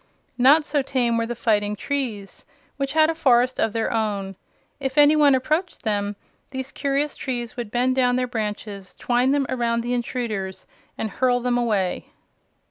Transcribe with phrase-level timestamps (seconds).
[0.39, 2.43] Not so tame were the Fighting Trees,
[2.77, 4.35] which had a forest of their own.
[4.79, 6.15] If any one approached them
[6.49, 10.65] these curious trees would bend down their branches, twine them around the intruders,
[10.97, 12.07] and hurl them away.